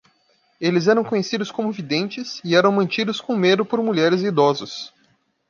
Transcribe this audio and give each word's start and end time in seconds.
Eles 0.59 0.87
eram 0.87 1.03
conhecidos 1.03 1.51
como 1.51 1.71
videntes? 1.71 2.41
e 2.43 2.55
eram 2.55 2.71
mantidos 2.71 3.21
com 3.21 3.35
medo 3.35 3.63
por 3.63 3.83
mulheres 3.83 4.21
e 4.23 4.29
idosos. 4.29 4.91